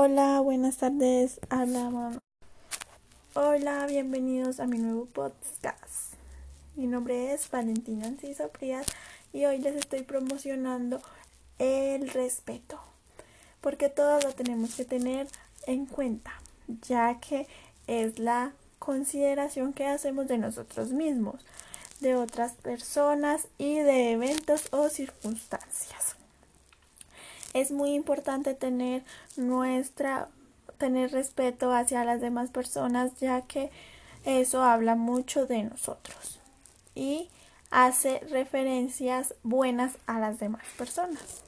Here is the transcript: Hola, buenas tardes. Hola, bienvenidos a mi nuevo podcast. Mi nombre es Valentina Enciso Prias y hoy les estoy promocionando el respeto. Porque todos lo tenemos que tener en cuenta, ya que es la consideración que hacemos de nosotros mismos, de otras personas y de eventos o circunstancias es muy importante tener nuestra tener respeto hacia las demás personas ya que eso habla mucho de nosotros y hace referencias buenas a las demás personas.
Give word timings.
Hola, 0.00 0.38
buenas 0.38 0.76
tardes. 0.76 1.40
Hola, 3.34 3.84
bienvenidos 3.88 4.60
a 4.60 4.68
mi 4.68 4.78
nuevo 4.78 5.06
podcast. 5.06 6.14
Mi 6.76 6.86
nombre 6.86 7.32
es 7.32 7.50
Valentina 7.50 8.06
Enciso 8.06 8.48
Prias 8.50 8.86
y 9.32 9.44
hoy 9.46 9.58
les 9.58 9.74
estoy 9.74 10.04
promocionando 10.04 11.00
el 11.58 12.10
respeto. 12.10 12.80
Porque 13.60 13.88
todos 13.88 14.22
lo 14.22 14.32
tenemos 14.34 14.76
que 14.76 14.84
tener 14.84 15.26
en 15.66 15.84
cuenta, 15.86 16.30
ya 16.86 17.18
que 17.18 17.48
es 17.88 18.20
la 18.20 18.52
consideración 18.78 19.72
que 19.72 19.88
hacemos 19.88 20.28
de 20.28 20.38
nosotros 20.38 20.92
mismos, 20.92 21.44
de 21.98 22.14
otras 22.14 22.52
personas 22.52 23.48
y 23.58 23.80
de 23.80 24.12
eventos 24.12 24.68
o 24.70 24.90
circunstancias 24.90 26.14
es 27.54 27.70
muy 27.70 27.94
importante 27.94 28.54
tener 28.54 29.02
nuestra 29.36 30.28
tener 30.78 31.10
respeto 31.10 31.72
hacia 31.72 32.04
las 32.04 32.20
demás 32.20 32.50
personas 32.50 33.18
ya 33.18 33.42
que 33.42 33.70
eso 34.24 34.62
habla 34.62 34.94
mucho 34.94 35.46
de 35.46 35.64
nosotros 35.64 36.38
y 36.94 37.28
hace 37.70 38.20
referencias 38.30 39.34
buenas 39.42 39.98
a 40.06 40.18
las 40.18 40.38
demás 40.38 40.64
personas. 40.76 41.42